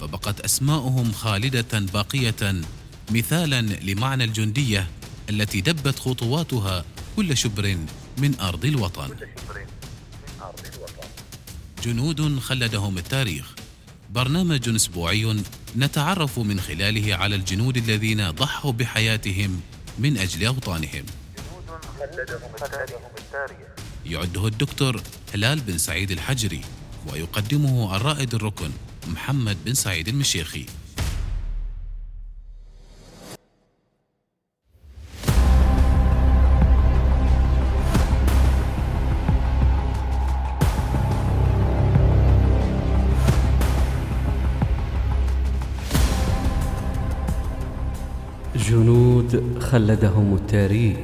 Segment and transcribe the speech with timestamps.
[0.00, 2.62] فبقت أسماؤهم خالدة باقية
[3.10, 4.88] مثالا لمعنى الجندية
[5.30, 6.84] التي دبت خطواتها
[7.16, 7.76] كل شبر
[8.18, 9.08] من أرض الوطن.
[11.82, 13.54] جنود خلدهم التاريخ.
[14.10, 15.42] برنامج أسبوعي
[15.76, 19.60] نتعرف من خلاله على الجنود الذين ضحوا بحياتهم
[19.98, 21.04] من أجل أوطانهم.
[24.06, 25.00] يعده الدكتور
[25.34, 26.60] هلال بن سعيد الحجري
[27.12, 28.70] ويقدمه الرائد الركن.
[29.08, 30.66] محمد بن سعيد المشيخي
[48.56, 50.98] جنود خلدهم التاريخ.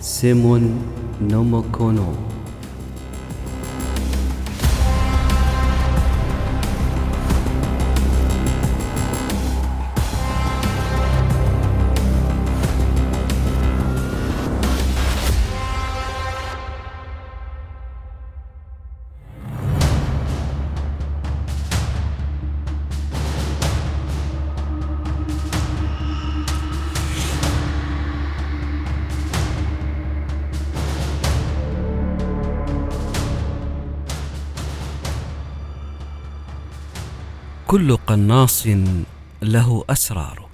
[0.00, 0.82] سيمون
[1.20, 2.14] نوموكونو.
[37.76, 38.66] كل قناص
[39.42, 40.46] له أسراره.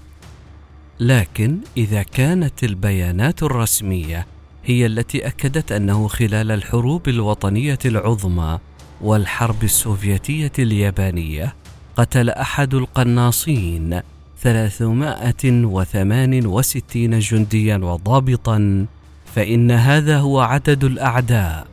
[1.01, 4.27] لكن إذا كانت البيانات الرسمية
[4.65, 8.59] هي التي أكدت أنه خلال الحروب الوطنية العظمى
[9.01, 11.55] والحرب السوفيتية اليابانية
[11.97, 14.01] قتل أحد القناصين
[14.41, 18.87] 368 جنديا وضابطا
[19.35, 21.67] فإن هذا هو عدد الأعداء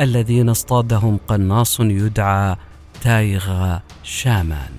[0.00, 2.56] الذين اصطادهم قناص يدعى
[3.04, 4.72] تايغ شامان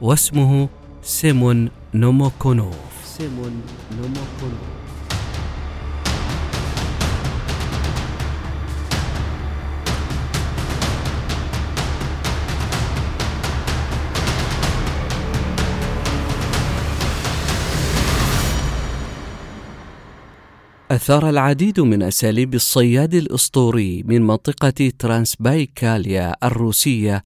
[0.00, 0.68] واسمه
[1.02, 4.78] سيمون نوموكونوف سيمون نوموكونوف
[20.90, 27.22] أثار العديد من أساليب الصياد الأسطوري من منطقة ترانسبايكاليا الروسية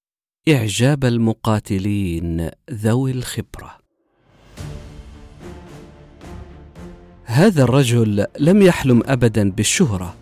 [0.49, 3.77] إعجاب المقاتلين ذوي الخبرة.
[7.23, 10.15] هذا الرجل لم يحلم أبدا بالشهرة،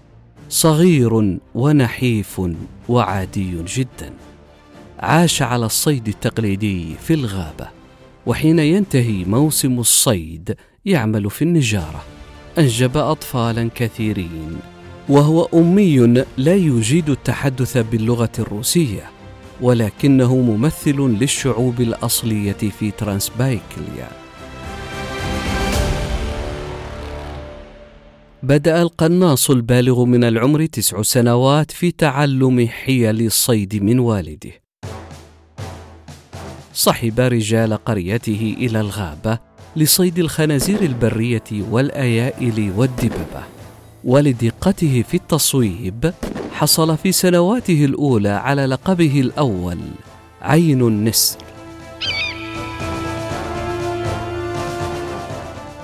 [0.50, 2.42] صغير ونحيف
[2.90, 4.14] وعادي جدا.
[5.00, 7.68] عاش على الصيد التقليدي في الغابة،
[8.26, 10.56] وحين ينتهي موسم الصيد
[10.86, 12.04] يعمل في النجارة.
[12.58, 14.60] أنجب أطفالا كثيرين،
[15.10, 19.21] وهو أمي لا يجيد التحدث باللغة الروسية.
[19.62, 24.08] ولكنه ممثل للشعوب الأصلية في ترانسبايكليا.
[28.44, 34.52] بدأ القناص البالغ من العمر تسع سنوات في تعلم حيل الصيد من والده.
[36.74, 39.40] صحب رجال قريته إلى الغابة
[39.76, 43.44] لصيد الخنازير البرية والأيائل والدببة.
[44.04, 46.14] ولدقته في التصويب
[46.62, 49.78] حصل في سنواته الأولى على لقبه الأول
[50.42, 51.38] عين النسر.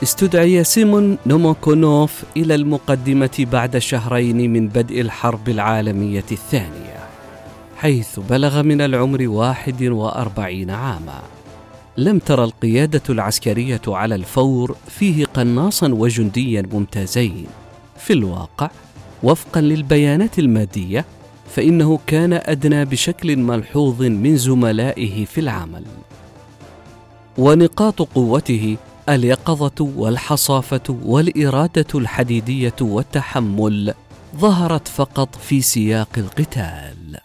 [0.03, 6.99] استدعي سيمون نوموكونوف إلى المقدمة بعد شهرين من بدء الحرب العالمية الثانية
[7.77, 11.21] حيث بلغ من العمر واحد وأربعين عاما.
[11.97, 17.47] لم ترى القيادة العسكرية على الفور فيه قناصا وجنديا ممتازين.
[17.97, 18.69] في الواقع
[19.23, 21.05] وفقا للبيانات المادية
[21.55, 25.85] فإنه كان أدنى بشكل ملحوظ من زملائه في العمل.
[27.37, 28.77] ونقاط قوته
[29.09, 33.93] اليقظة والحصافة والإرادة الحديدية والتحمل
[34.35, 37.17] ظهرت فقط في سياق القتال.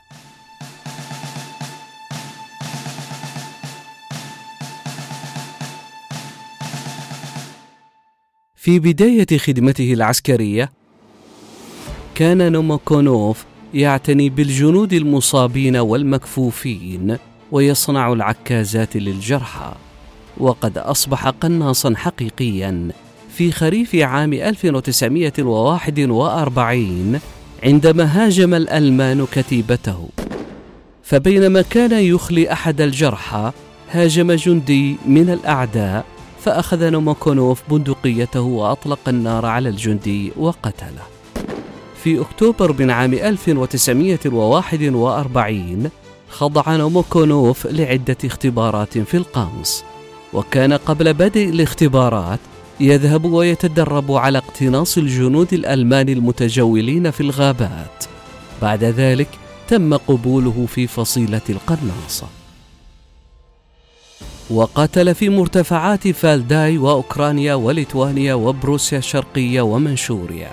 [8.56, 10.72] في بداية خدمته العسكرية
[12.14, 13.44] كان نوموكونوف
[13.74, 17.16] يعتني بالجنود المصابين والمكفوفين
[17.52, 19.72] ويصنع العكازات للجرحى.
[20.36, 22.88] وقد أصبح قناصا حقيقيا
[23.36, 27.20] في خريف عام 1941
[27.64, 30.08] عندما هاجم الألمان كتيبته.
[31.02, 33.52] فبينما كان يخلي أحد الجرحى
[33.90, 36.04] هاجم جندي من الأعداء
[36.40, 41.11] فأخذ نوموكونوف بندقيته وأطلق النار على الجندي وقتله.
[42.04, 45.90] في أكتوبر من عام 1941
[46.28, 49.84] خضع نوموكونوف لعدة اختبارات في القامص
[50.32, 52.40] وكان قبل بدء الاختبارات
[52.80, 58.04] يذهب ويتدرب على اقتناص الجنود الألمان المتجولين في الغابات.
[58.62, 59.28] بعد ذلك
[59.68, 62.26] تم قبوله في فصيلة القناصة
[64.50, 70.50] وقاتل في مرتفعات فالداي وأوكرانيا وليتوانيا وبروسيا الشرقية ومنشوريا.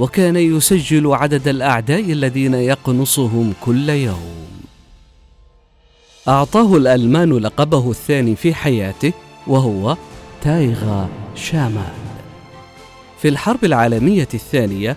[0.00, 4.48] وكان يسجل عدد الأعداء الذين يقنصهم كل يوم.
[6.28, 9.12] أعطاه الألمان لقبه الثاني في حياته
[9.46, 9.96] وهو
[10.42, 11.92] تايغا شامان
[13.22, 14.96] في الحرب العالمية الثانية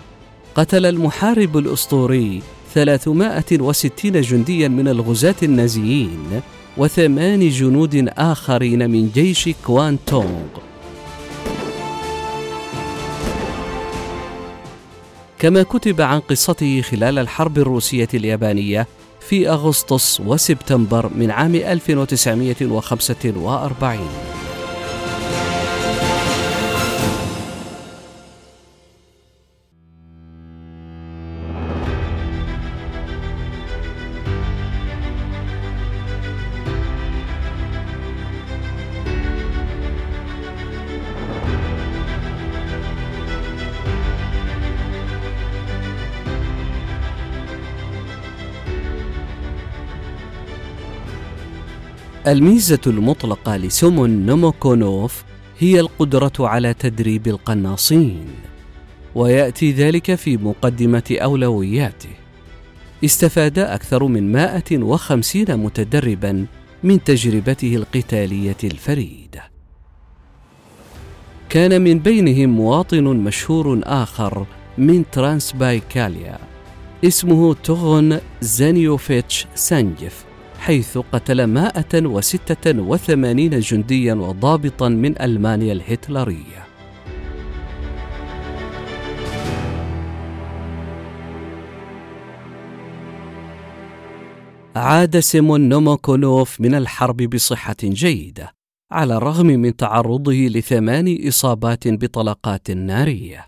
[0.54, 2.42] قتل المحارب الأسطوري
[2.74, 6.40] 360 جنديا من الغزاة النازيين
[6.76, 10.63] وثمان جنود آخرين من جيش كوان تونغ
[15.44, 18.86] كما كتب عن قصته خلال الحرب الروسية اليابانية
[19.20, 24.43] في أغسطس وسبتمبر من عام 1945
[52.26, 55.24] الميزة المطلقة لسيمون نوموكونوف
[55.58, 58.26] هي القدرة على تدريب القناصين
[59.14, 62.08] ويأتي ذلك في مقدمة أولوياته.
[63.04, 66.46] استفاد أكثر من 150 متدربا
[66.82, 69.42] من تجربته القتالية الفريدة.
[71.48, 74.46] كان من بينهم مواطن مشهور آخر
[74.78, 76.38] من ترانسبايكاليا
[77.04, 80.24] اسمه توغون زانيوفيتش سانجف
[80.64, 86.66] حيث قتل 186 جنديا وضابطا من ألمانيا الهتلرية.
[94.76, 98.54] عاد سيمون نوموكونوف من الحرب بصحة جيدة
[98.92, 103.46] على الرغم من تعرضه لثمان إصابات بطلقات نارية.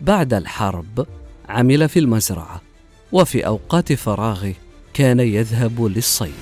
[0.00, 1.06] بعد الحرب
[1.48, 2.60] عمل في المزرعة
[3.12, 4.54] وفي أوقات فراغه
[5.00, 6.32] كان يذهب للصيد.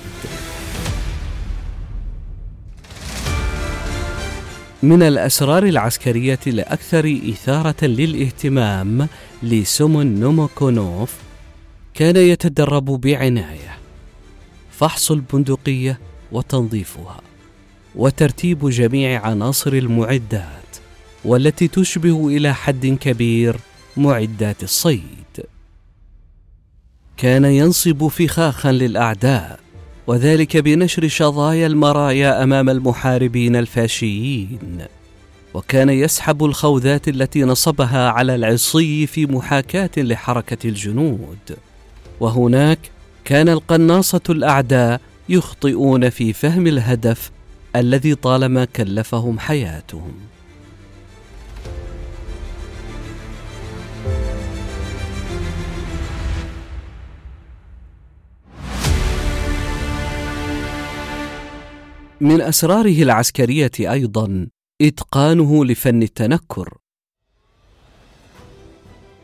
[4.83, 9.07] من الأسرار العسكرية الأكثر إثارة للاهتمام
[9.43, 11.13] لسومون نوموكونوف
[11.93, 13.77] كان يتدرب بعناية
[14.71, 15.99] فحص البندقية
[16.31, 17.21] وتنظيفها
[17.95, 20.69] وترتيب جميع عناصر المعدات
[21.25, 23.55] والتي تشبه إلى حد كبير
[23.97, 25.18] معدات الصيد.
[27.19, 29.59] كان ينصب فخاخا للأعداء
[30.07, 34.85] وذلك بنشر شظايا المرايا أمام المحاربين الفاشيين.
[35.53, 41.57] وكان يسحب الخوذات التي نصبها على العصي في محاكاة لحركة الجنود.
[42.19, 42.79] وهناك
[43.25, 47.31] كان القناصة الأعداء يخطئون في فهم الهدف
[47.75, 50.13] الذي طالما كلفهم حياتهم.
[62.21, 64.47] من أسراره العسكرية أيضا
[64.81, 66.77] إتقانه لفن التنكر.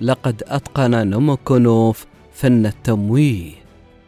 [0.01, 3.51] لقد أتقن نوموكونوف فن التمويه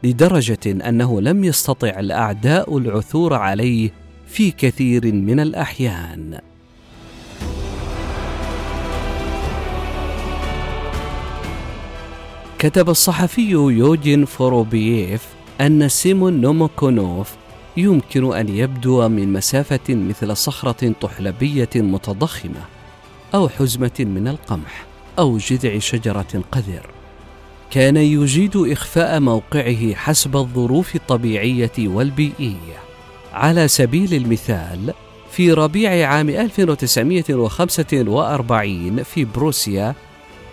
[0.03, 3.89] لدرجة أنه لم يستطع الأعداء العثور عليه
[4.27, 6.39] في كثير من الأحيان.
[12.59, 15.27] كتب الصحفي يوجين فوروبييف
[15.61, 17.35] أن سيمون نوموكونوف
[17.77, 22.61] يمكن أن يبدو من مسافة مثل صخرة طحلبية متضخمة
[23.35, 24.85] أو حزمة من القمح
[25.19, 26.89] أو جذع شجرة قذر.
[27.71, 32.77] كان يجيد إخفاء موقعه حسب الظروف الطبيعية والبيئية.
[33.33, 34.93] على سبيل المثال
[35.31, 39.95] في ربيع عام 1945 في بروسيا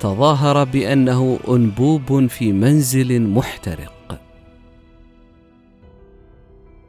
[0.00, 3.93] تظاهر بأنه أنبوب في منزل محترق.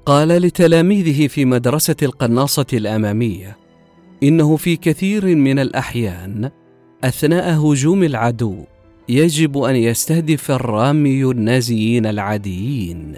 [0.05, 3.57] قال لتلاميذه في مدرسة القناصة الأمامية
[4.23, 6.51] إنه في كثير من الأحيان
[7.03, 8.63] أثناء هجوم العدو
[9.09, 13.15] يجب أن يستهدف الرامي النازيين العاديين.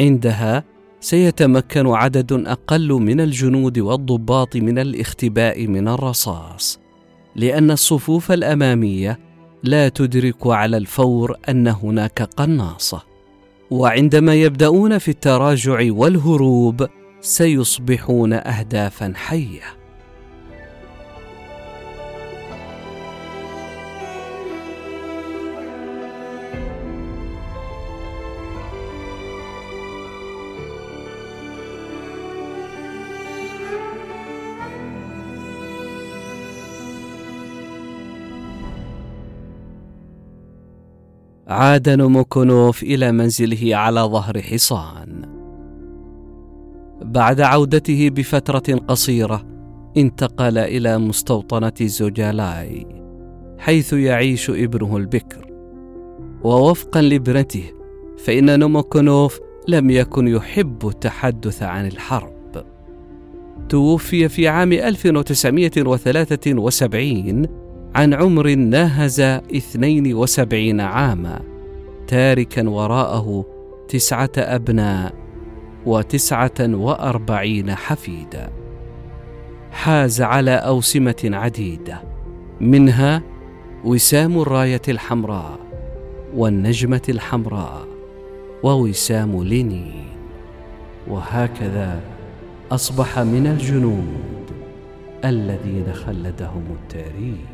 [0.00, 0.64] عندها
[1.00, 6.80] سيتمكن عدد أقل من الجنود والضباط من الاختباء من الرصاص
[7.36, 9.18] لأن الصفوف الأمامية
[9.62, 13.13] لا تدرك على الفور أن هناك قناصة.
[13.74, 16.86] وعندما يبدأون في التراجع والهروب
[17.20, 19.83] سيصبحون أهدافا حية.
[41.48, 45.22] عاد نوموكونوف إلى منزله على ظهر حصان.
[47.02, 49.44] بعد عودته بفترة قصيرة
[49.96, 52.86] انتقل إلى مستوطنة زوجالاي
[53.58, 55.50] حيث يعيش ابنه البكر.
[56.44, 57.64] ووفقا لابنته
[58.18, 62.64] فإن نوموكونوف لم يكن يحب التحدث عن الحرب.
[63.68, 67.63] توفي في عام 1973
[67.94, 69.20] عن عمر ناهز
[69.56, 71.40] اثنين وسبعين عاما
[72.06, 73.44] تاركا وراءه
[73.88, 75.14] تسعة أبناء
[75.86, 78.50] وتسعة وأربعين حفيدا.
[79.72, 82.02] حاز على أوسمة عديدة
[82.60, 83.22] منها
[83.84, 85.58] وسام الراية الحمراء
[86.36, 87.86] والنجمة الحمراء
[88.62, 90.06] ووسام لينين.
[91.08, 92.00] وهكذا
[92.72, 94.50] أصبح من الجنود
[95.24, 97.53] الذين خلدهم التاريخ.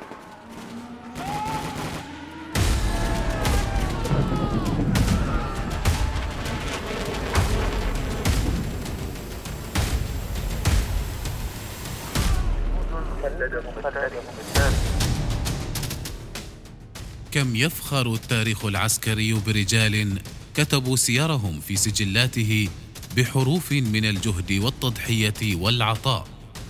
[17.31, 20.19] كم يفخر التاريخ العسكري برجال
[20.55, 22.69] كتبوا سيرهم في سجلاته
[23.17, 26.27] بحروف من الجهد والتضحية والعطاء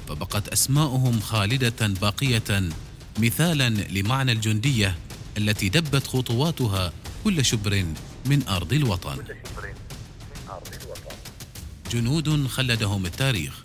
[0.08, 2.70] فبقت أسماؤهم خالدة باقية
[3.20, 4.96] مثالا لمعنى الجندية
[5.38, 6.94] التي دبت خطواتها
[7.24, 7.86] كل شبر
[8.26, 9.18] من أرض الوطن.
[11.92, 13.64] جنود خلدهم التاريخ.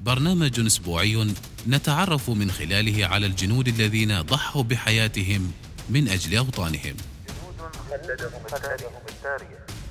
[0.00, 1.34] برنامج أسبوعي
[1.68, 5.52] نتعرف من خلاله على الجنود الذين ضحوا بحياتهم
[5.90, 6.96] من أجل أوطانهم.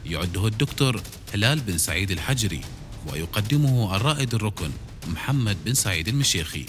[0.05, 1.01] يعده الدكتور
[1.33, 2.61] هلال بن سعيد الحجري
[3.11, 4.71] ويقدمه الرائد الركن
[5.07, 6.65] محمد بن سعيد المشيخي.